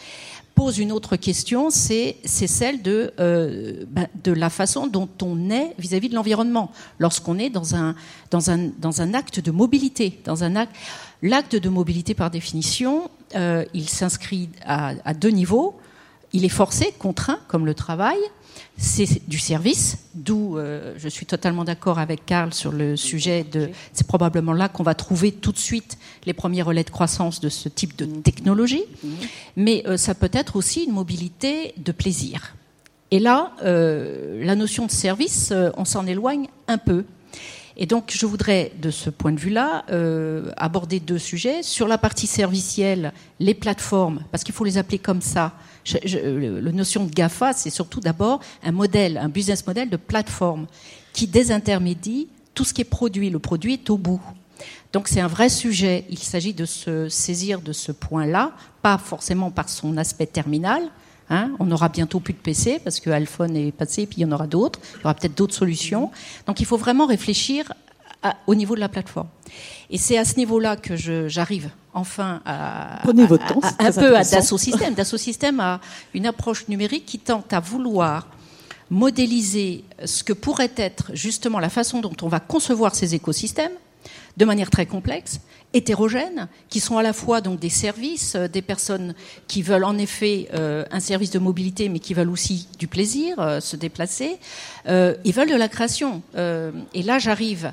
[0.60, 5.74] pose une autre question, c'est celle de, euh, ben, de la façon dont on est
[5.78, 10.20] vis-à-vis de l'environnement, lorsqu'on est dans un, acte de mobilité.
[11.22, 15.79] L'acte de mobilité, par définition, euh, il s'inscrit à deux niveaux.
[16.32, 18.18] Il est forcé, contraint, comme le travail,
[18.76, 23.68] c'est du service, d'où euh, je suis totalement d'accord avec Karl sur le sujet de.
[23.92, 27.48] C'est probablement là qu'on va trouver tout de suite les premiers relais de croissance de
[27.48, 28.84] ce type de technologie,
[29.56, 32.54] mais euh, ça peut être aussi une mobilité de plaisir.
[33.10, 37.04] Et là, euh, la notion de service, on s'en éloigne un peu.
[37.76, 39.84] Et donc, je voudrais, de ce point de vue-là,
[40.56, 41.62] aborder deux sujets.
[41.62, 45.54] Sur la partie servicielle, les plateformes, parce qu'il faut les appeler comme ça,
[46.04, 50.66] la notion de GAFA, c'est surtout d'abord un modèle, un business model de plateforme
[51.12, 53.30] qui désintermédie tout ce qui est produit.
[53.30, 54.20] Le produit est au bout.
[54.92, 56.04] Donc c'est un vrai sujet.
[56.10, 60.82] Il s'agit de se saisir de ce point-là, pas forcément par son aspect terminal.
[61.30, 61.52] Hein.
[61.60, 64.32] On aura bientôt plus de PC parce que iPhone est passé, puis il y en
[64.32, 64.80] aura d'autres.
[64.96, 66.10] Il y aura peut-être d'autres solutions.
[66.46, 67.72] Donc il faut vraiment réfléchir
[68.46, 69.28] au niveau de la plateforme.
[69.88, 70.96] Et c'est à ce niveau-là que
[71.28, 74.94] j'arrive enfin à, Prenez votre temps, un peu à Dassault Systèmes.
[74.94, 75.80] Dassault Systèmes a
[76.14, 78.28] une approche numérique qui tente à vouloir
[78.90, 83.72] modéliser ce que pourrait être justement la façon dont on va concevoir ces écosystèmes
[84.36, 85.40] de manière très complexe,
[85.72, 89.14] hétérogène, qui sont à la fois donc des services, euh, des personnes
[89.46, 93.38] qui veulent en effet euh, un service de mobilité, mais qui veulent aussi du plaisir,
[93.38, 94.38] euh, se déplacer.
[94.86, 96.22] ils veulent de la création.
[96.36, 97.72] et là, j'arrive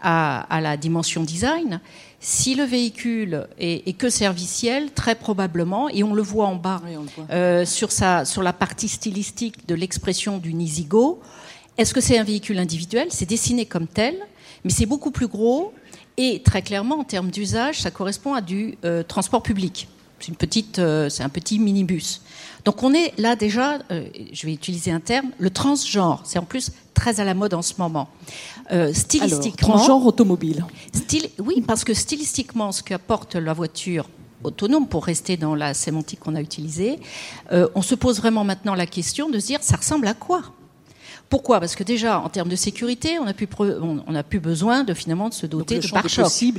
[0.00, 1.80] à, la dimension design.
[2.20, 6.80] Si le véhicule est, que serviciel, très probablement, et on le voit en bas
[7.30, 11.20] euh, sur, sa, sur la partie stylistique de l'expression du Nisigo,
[11.76, 13.08] est-ce que c'est un véhicule individuel?
[13.10, 14.16] C'est dessiné comme tel,
[14.64, 15.72] mais c'est beaucoup plus gros
[16.16, 19.88] et très clairement en termes d'usage, ça correspond à du euh, transport public.
[20.20, 22.22] C'est une petite, euh, c'est un petit minibus.
[22.64, 26.22] Donc on est là déjà, je vais utiliser un terme, le transgenre.
[26.24, 28.08] C'est en plus très à la mode en ce moment.
[28.72, 29.68] Euh, stylistiquement.
[29.68, 30.64] Alors, transgenre automobile.
[31.38, 34.08] oui, parce que stylistiquement, ce qu'apporte la voiture
[34.44, 36.98] autonome, pour rester dans la sémantique qu'on a utilisée,
[37.52, 40.42] euh, on se pose vraiment maintenant la question de se dire ça ressemble à quoi?
[41.28, 41.60] Pourquoi?
[41.60, 45.28] Parce que déjà, en termes de sécurité, on n'a plus, on, plus besoin de finalement
[45.28, 46.54] de se doter de pare-chocs.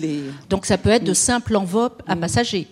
[0.49, 2.67] Donc ça peut être de simples enveloppes à passagers.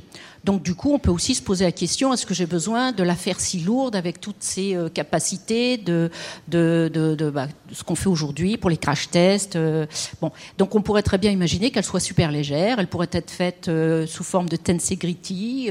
[0.47, 3.03] Donc du coup, on peut aussi se poser la question est-ce que j'ai besoin de
[3.03, 6.09] la faire si lourde avec toutes ces euh, capacités de
[6.47, 9.85] de, de, bah, ce qu'on fait aujourd'hui pour les crash tests euh,
[10.21, 12.79] Bon, donc on pourrait très bien imaginer qu'elle soit super légère.
[12.79, 15.69] Elle pourrait être faite euh, sous forme de tensegrity,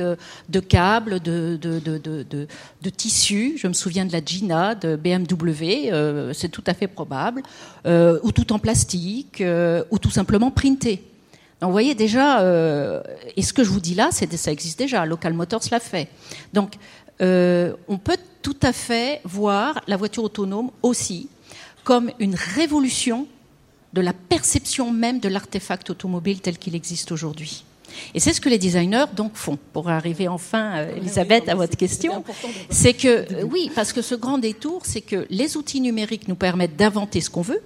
[0.50, 2.26] de câbles, de de, de,
[2.82, 3.54] de tissus.
[3.56, 7.42] Je me souviens de la Gina de BMW, c'est tout à fait probable,
[7.86, 9.42] ou tout en plastique,
[9.90, 11.02] ou tout simplement printé.
[11.60, 13.02] Donc vous voyez déjà, euh,
[13.36, 15.06] et ce que je vous dis là, c'est ça existe déjà.
[15.06, 16.08] Local Motors l'a fait.
[16.52, 16.74] Donc
[17.22, 21.28] euh, on peut tout à fait voir la voiture autonome aussi
[21.82, 23.26] comme une révolution
[23.92, 27.64] de la perception même de l'artefact automobile tel qu'il existe aujourd'hui.
[28.12, 29.58] Et c'est ce que les designers donc font.
[29.72, 32.22] Pour arriver enfin, euh, Elisabeth, à votre question,
[32.68, 36.76] c'est que oui, parce que ce grand détour, c'est que les outils numériques nous permettent
[36.76, 37.62] d'inventer ce qu'on veut,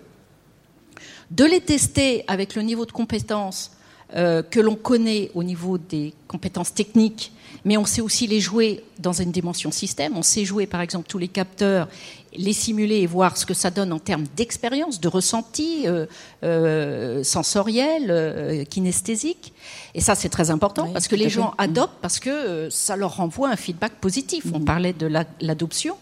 [1.30, 3.72] de les tester avec le niveau de compétence
[4.16, 7.32] euh, que l'on connaît au niveau des compétences techniques,
[7.64, 10.16] mais on sait aussi les jouer dans une dimension système.
[10.16, 11.88] On sait jouer, par exemple, tous les capteurs,
[12.36, 16.06] les simuler et voir ce que ça donne en termes d'expérience, de ressenti euh,
[16.44, 19.52] euh, sensoriel, kinesthésique.
[19.94, 21.64] Et ça, c'est très important Oui, parce que les gens Mhm.
[21.64, 24.44] adoptent parce que ça leur renvoie un feedback positif.
[24.54, 24.64] On Mhm.
[24.64, 25.96] parlait de la- l'adoption.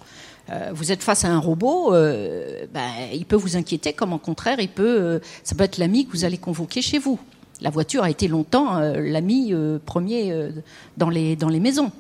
[0.73, 4.57] Vous êtes face à un robot, euh, ben, il peut vous inquiéter, comme au contraire,
[4.61, 7.19] il peut, euh, ça peut être l'ami que vous allez convoquer chez vous.
[7.61, 10.51] La voiture a été longtemps euh, l'ami euh, premier euh,
[10.97, 11.91] dans, les, dans les maisons.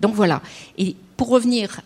[0.00, 0.42] Donc voilà.
[0.76, 1.80] Et pour revenir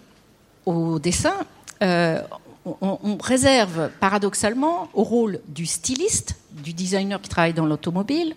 [0.67, 1.35] au dessin,
[1.81, 8.37] on, réserve paradoxalement au rôle du styliste, du designer qui travaille dans l'automobile,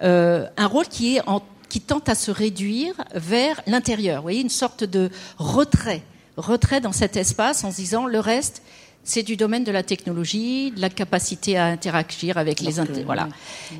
[0.00, 1.22] un rôle qui, est
[1.68, 4.18] qui tente à se réduire vers l'intérieur.
[4.18, 6.02] Vous voyez, une sorte de retrait,
[6.36, 8.62] retrait dans cet espace en se disant le reste,
[9.08, 13.04] c'est du domaine de la technologie, de la capacité à interagir avec les que- inté-
[13.04, 13.28] voilà.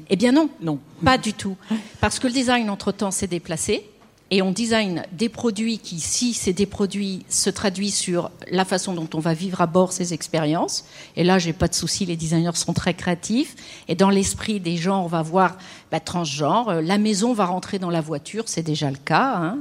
[0.09, 0.79] Eh bien non, Non.
[1.05, 1.57] pas du tout,
[2.01, 3.85] parce que le design entre temps s'est déplacé.
[4.31, 8.93] Et on design des produits qui, si c'est des produits, se traduisent sur la façon
[8.93, 10.85] dont on va vivre à bord ces expériences.
[11.17, 13.57] Et là, j'ai pas de souci, les designers sont très créatifs.
[13.89, 15.57] Et dans l'esprit des gens, on va voir
[15.91, 16.69] bah, transgenre.
[16.69, 19.35] Euh, La maison va rentrer dans la voiture, c'est déjà le cas.
[19.37, 19.59] hein.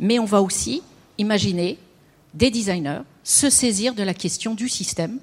[0.00, 0.80] Mais on va aussi
[1.18, 1.76] imaginer
[2.32, 5.18] des designers se saisir de la question du système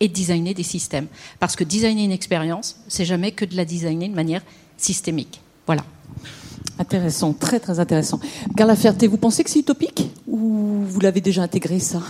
[0.00, 1.06] et designer des systèmes.
[1.38, 4.42] Parce que designer une expérience, c'est jamais que de la designer de manière
[4.76, 5.40] systémique.
[5.64, 5.84] Voilà.
[6.80, 8.18] Intéressant, très très intéressant.
[8.56, 12.02] Carla Ferté, vous pensez que c'est utopique ou vous l'avez déjà intégré ça?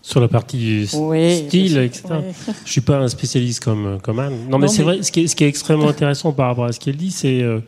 [0.00, 2.04] Sur la partie Oui, style, etc.
[2.10, 2.32] ouais.
[2.64, 4.48] Je suis pas un spécialiste comme, comme Anne.
[4.48, 6.46] Non, mais Non, c'est mais- vrai, ce qui, est, ce qui est extrêmement intéressant par
[6.48, 7.60] rapport à ce qu'elle dit, c'est euh,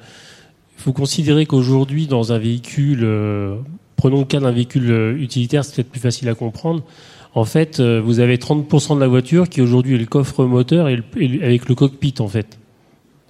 [0.79, 3.57] il faut considérer qu'aujourd'hui, dans un véhicule, euh,
[3.97, 6.83] prenons le cas d'un véhicule euh, utilitaire, c'est peut-être plus facile à comprendre.
[7.35, 10.89] En fait, euh, vous avez 30% de la voiture qui aujourd'hui est le coffre moteur
[10.89, 12.59] et, le- et le- avec le cockpit, en fait.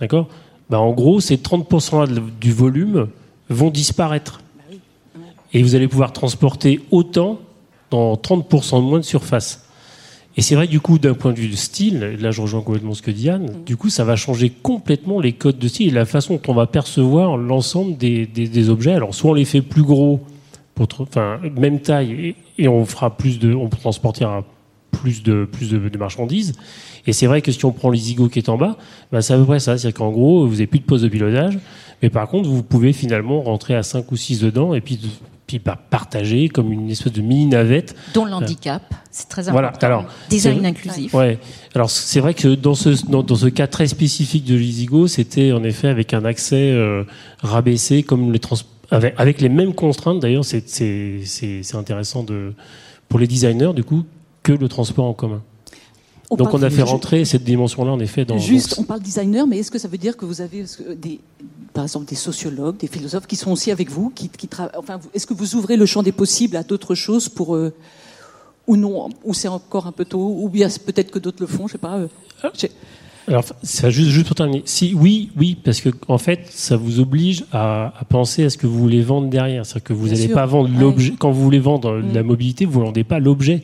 [0.01, 0.29] D'accord?
[0.71, 3.09] Ben, En gros, ces 30% là de- du volume
[3.49, 4.41] vont disparaître.
[5.53, 7.41] Et vous allez pouvoir transporter autant
[7.91, 9.63] dans 30% de moins de surface.
[10.37, 12.93] Et c'est vrai, du coup, d'un point de vue de style, là je rejoins complètement
[12.95, 15.91] ce que dit Anne, du coup, ça va changer complètement les codes de style et
[15.93, 18.93] la façon dont on va percevoir l'ensemble des, des- des objets.
[18.93, 20.21] Alors, soit on les fait plus gros,
[20.77, 24.45] pour, enfin, même taille, et, et on fera plus de, on transportera
[24.93, 26.53] plus de, plus de, de marchandises.
[27.07, 28.77] Et c'est vrai que si on prend l'Isigo qui est en bas,
[29.11, 29.77] bah, c'est à peu près ça.
[29.77, 31.59] C'est-à-dire qu'en gros, vous n'avez plus de poste de pilotage,
[32.03, 34.99] mais par contre, vous pouvez finalement rentrer à 5 ou 6 dedans et puis,
[35.47, 39.69] puis bah, partager comme une espèce de mini navette Dont le handicap, c'est très Voilà,
[39.69, 39.87] important.
[39.87, 41.15] alors, Design inclusif.
[41.15, 41.39] Ouais.
[41.75, 45.53] Alors c'est vrai que dans ce dans, dans ce cas très spécifique de l'Isigo, c'était
[45.53, 47.05] en effet avec un accès euh,
[47.41, 48.57] rabaissé comme les trans
[48.91, 50.21] avec, avec les mêmes contraintes.
[50.21, 50.65] D'ailleurs, c'est
[51.75, 52.53] intéressant de
[53.09, 54.03] pour les designers du coup
[54.43, 55.43] que le transport en commun.
[56.37, 58.37] Donc on a fait rentrer cette dimension-là en effet dans.
[58.37, 60.65] Juste, on parle designer, mais est-ce que ça veut dire que vous avez
[60.97, 61.21] des,
[61.73, 64.99] par exemple, des sociologues, des philosophes qui sont aussi avec vous, qui, qui tra- enfin,
[65.15, 67.73] est-ce que vous ouvrez le champ des possibles à d'autres choses pour euh,
[68.67, 71.69] ou non, ou c'est encore un peu tôt, ou bien peut-être que d'autres le font,
[71.69, 71.99] je sais pas.
[71.99, 72.09] euh,
[73.29, 74.63] Alors, ça, juste, juste pour terminer.
[74.67, 78.57] Si, oui, oui, parce que, en fait, ça vous oblige à, à penser à ce
[78.57, 79.67] que vous voulez vendre derrière.
[79.67, 81.15] C'est-à-dire que vous n'allez pas vendre l'objet.
[81.19, 82.15] Quand vous voulez vendre Mm.
[82.15, 83.63] la mobilité, vous ne vendez pas l'objet.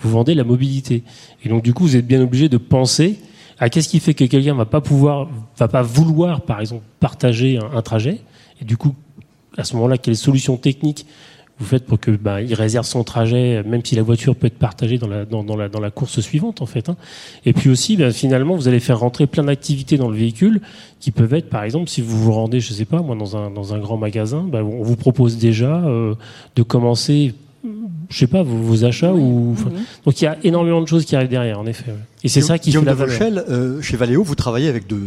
[0.00, 1.02] Vous vendez la mobilité.
[1.44, 3.18] Et donc, du coup, vous êtes bien obligé de penser
[3.58, 7.58] à qu'est-ce qui fait que quelqu'un va pas pouvoir, va pas vouloir, par exemple, partager
[7.58, 8.20] un, un trajet.
[8.60, 8.94] Et du coup,
[9.56, 11.06] à ce moment-là, quelles solutions techniques
[11.62, 14.58] vous faites pour que bah, il réserve son trajet, même si la voiture peut être
[14.58, 16.88] partagée dans la, dans, dans la, dans la course suivante, en fait.
[16.88, 16.96] hein.
[17.46, 20.60] Et puis aussi, ben, finalement, vous allez faire rentrer plein d'activités dans le véhicule
[21.00, 23.50] qui peuvent être, par exemple, si vous vous rendez, je sais pas, moi, dans un,
[23.50, 26.14] dans un grand magasin, ben, on vous propose déjà euh,
[26.56, 27.34] de commencer,
[28.10, 29.12] je sais pas, vos, vos achats.
[29.14, 29.82] ou enfin, Mhm.
[30.04, 31.92] Donc il y a énormément de choses qui arrivent derrière, en effet.
[32.24, 33.44] Et c'est ça qui Guillaume fait la valeur.
[33.48, 34.98] Euh, chez Valeo, vous travaillez avec de,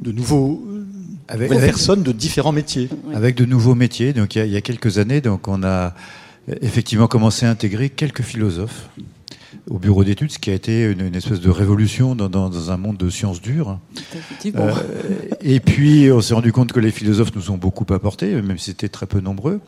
[0.00, 0.62] de nouveaux
[1.28, 2.88] Avec, avec- personnes de différents métiers.
[3.14, 4.12] avec de nouveaux métiers.
[4.12, 5.94] Donc il y, a, il y a quelques années, donc on a
[6.60, 8.88] effectivement commencé à intégrer quelques philosophes
[9.70, 12.70] au bureau d'études, ce qui a été une, une espèce de révolution dans, dans- dans
[12.70, 13.78] un monde de sciences dures.
[14.66, 14.72] Euh,
[15.40, 18.66] et puis on s'est rendu compte que les philosophes nous ont beaucoup apporté, même si
[18.66, 19.60] c'était très peu nombreux.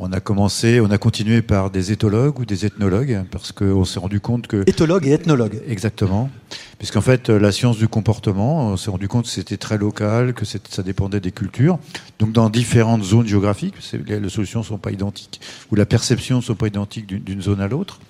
[0.00, 4.00] On a commencé, on a continué par des éthologues ou des ethnologues, parce qu'on s'est
[4.00, 5.62] rendu compte que Éthologue et ethnologue.
[5.68, 6.30] Exactement.
[6.78, 10.44] Puisqu'en fait, la science du comportement, on s'est rendu compte que c'était très local, que
[10.44, 11.78] ça dépendait des cultures.
[12.18, 13.76] Donc, dans différentes zones géographiques,
[14.06, 17.60] les, solutions ne sont pas identiques, ou la perception ne sont pas identiques d'une zone
[17.60, 18.00] à l'autre.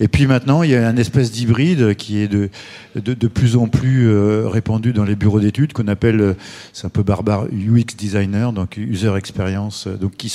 [0.00, 2.50] Et puis maintenant, il y a un espèce d'hybride qui est de,
[2.96, 6.34] de, de plus en plus euh, répandu dans les bureaux d'études, qu'on appelle, euh,
[6.72, 9.86] c'est un peu barbare, UX designer, donc user experience.
[9.86, 10.28] euh, Donc, qui,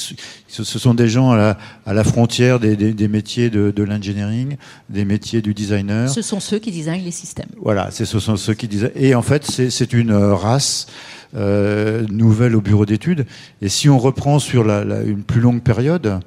[0.47, 3.83] ce sont des gens à la, à la frontière des, des, des métiers de, de
[3.83, 4.55] l'engineering,
[4.89, 6.09] des métiers du designer.
[6.09, 7.49] Ce sont ceux qui designent les systèmes.
[7.61, 8.93] Voilà, ce sont ceux qui disaient.
[8.95, 10.87] Et en fait, c'est une race
[11.35, 13.25] euh, nouvelles au bureau d'études.
[13.61, 16.19] Et si on reprend sur la, la, une plus longue période,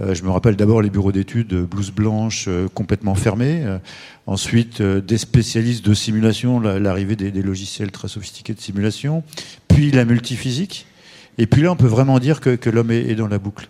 [0.00, 3.62] je me rappelle d'abord les bureaux d'études blouse blanche euh, complètement fermés.
[3.64, 3.78] Euh,
[4.26, 9.22] ensuite, des spécialistes de simulation, l'arrivée des, logiciels très sophistiqués de simulation.
[9.68, 10.86] Puis la multiphysique.
[11.38, 13.68] Et puis là, on peut vraiment dire que, l'homme est, dans la boucle.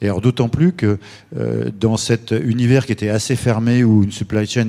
[0.00, 0.98] Et alors d'autant plus que
[1.36, 4.68] euh, dans cet univers qui était assez fermé, où une supply chain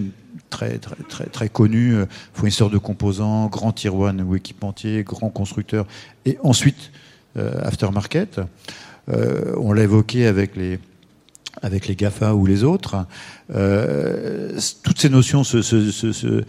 [0.50, 5.86] très très très très connue, euh, fournisseur de composants, grand tier ou équipementier, grand constructeur,
[6.26, 6.92] et ensuite
[7.38, 8.42] euh, aftermarket.
[9.10, 10.80] On l'a évoqué avec les
[11.96, 13.06] GAFA ou les autres,
[13.54, 16.44] euh, toutes ces notions ne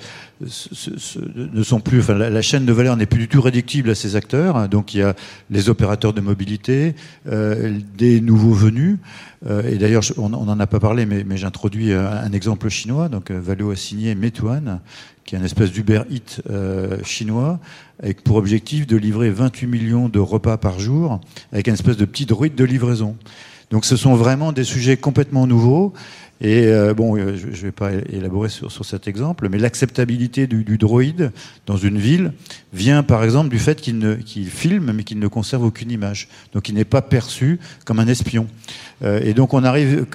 [1.62, 2.08] sont plus.
[2.08, 4.68] La, chaîne de valeur n'est plus du tout réductible à ces acteurs.
[4.68, 5.14] Donc, il y a
[5.50, 6.94] les opérateurs de mobilité,
[7.26, 8.98] euh, des nouveaux venus.
[9.46, 13.08] Euh, et d'ailleurs, on n'en a pas parlé, mais, j'introduis un, un, exemple chinois.
[13.08, 14.80] Donc, Valeo a signé Meituan,
[15.30, 16.42] qui est un espèce d'Uber Eats
[17.04, 17.60] chinois,
[18.02, 21.20] avec pour objectif de livrer 28 millions de repas par jour,
[21.52, 23.16] avec un espèce de petit droïde de livraison.
[23.70, 25.92] Donc ce sont vraiment des sujets complètement nouveaux.
[26.42, 30.64] Et euh, bon, euh, je ne vais pas élaborer sur, cet exemple, mais l'acceptabilité du,
[30.64, 31.32] du, droïde
[31.66, 32.32] dans une ville
[32.72, 36.28] vient par exemple du fait qu'il qu filme, mais qu'il ne conserve aucune image.
[36.54, 38.46] Donc il n'est pas perçu comme un espion.
[39.02, 40.06] Euh, et donc on arrive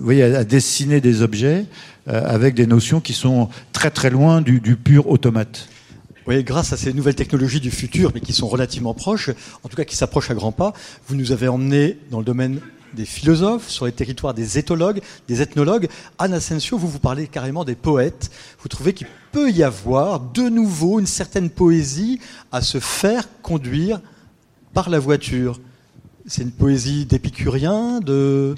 [0.00, 1.66] voyez, à, dessiner des objets
[2.06, 5.68] avec des notions qui sont très très loin du, pur automate.
[6.26, 9.30] Oui, grâce à ces nouvelles technologies du futur, mais qui sont relativement proches,
[9.62, 10.72] en tout cas qui s'approchent à grands pas,
[11.08, 12.60] vous nous avez emmenés dans le domaine
[12.94, 15.88] des philosophes, sur les territoires des éthologues, des ethnologues.
[16.18, 18.30] Anne Asensio, vous vous parlez carrément des poètes.
[18.60, 22.20] Vous trouvez qu'il peut y avoir de nouveau une certaine poésie
[22.52, 24.00] à se faire conduire
[24.72, 25.60] par la voiture.
[26.26, 28.54] C'est une poésie d'épicurien, de...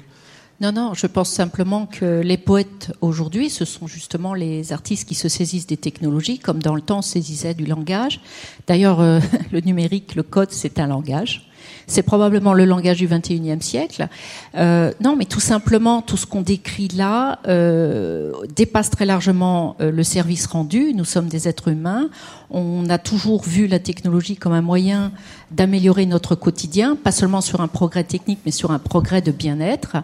[0.59, 5.13] Non, non, je pense simplement que les poètes aujourd'hui, ce sont justement les artistes qui
[5.13, 8.21] se saisissent des technologies, comme dans le temps on saisissait du langage.
[8.65, 9.19] D'ailleurs, euh,
[9.51, 11.47] le numérique, le code, c'est un langage.
[11.87, 14.07] C'est probablement le langage du 21e siècle.
[14.55, 19.89] Euh, non, mais tout simplement, tout ce qu'on décrit là euh, dépasse très largement euh,
[19.89, 20.93] le service rendu.
[20.93, 22.09] Nous sommes des êtres humains.
[22.51, 25.11] On a toujours vu la technologie comme un moyen
[25.51, 29.97] d'améliorer notre quotidien, pas seulement sur un progrès technique, mais sur un progrès de bien-être.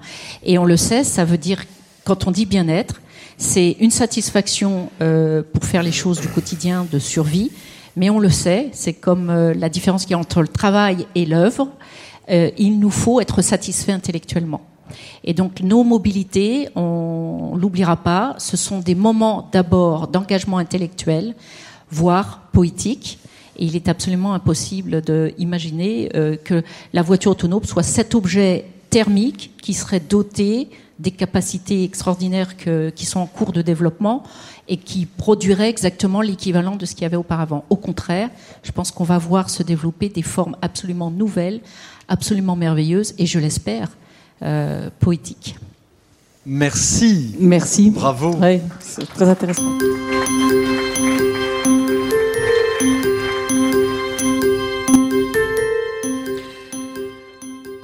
[0.43, 1.63] Et on le sait, ça veut dire,
[2.05, 3.01] quand on dit bien-être,
[3.37, 7.51] c'est une satisfaction euh, pour faire les choses du quotidien de survie,
[7.95, 11.05] mais on le sait, c'est comme euh, la différence qu'il y a entre le travail
[11.15, 11.69] et l'œuvre.
[12.29, 14.61] Euh, il nous faut être satisfait intellectuellement.
[15.23, 21.35] Et donc nos mobilités, on l'oubliera pas, ce sont des moments d'abord d'engagement intellectuel,
[21.91, 23.19] voire poétique.
[23.57, 26.63] Et il est absolument impossible d'imaginer euh, que
[26.93, 30.69] la voiture autonome soit cet objet thermique qui serait doté
[30.99, 34.23] des capacités extraordinaires que, qui sont en cours de développement
[34.67, 37.65] et qui produirait exactement l'équivalent de ce qu'il y avait auparavant.
[37.69, 38.29] Au contraire,
[38.63, 41.59] je pense qu'on va voir se développer des formes absolument nouvelles,
[42.07, 43.89] absolument merveilleuses et, je l'espère,
[44.41, 45.55] euh, poétiques.
[46.45, 47.35] Merci.
[47.39, 47.89] Merci.
[47.89, 48.35] Bravo.
[48.35, 49.77] Ouais, c'est très intéressant.